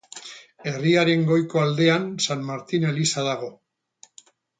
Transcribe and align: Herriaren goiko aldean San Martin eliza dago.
Herriaren 0.69 1.25
goiko 1.31 1.61
aldean 1.63 2.07
San 2.27 2.41
Martin 2.47 2.87
eliza 2.93 3.27
dago. 3.29 3.51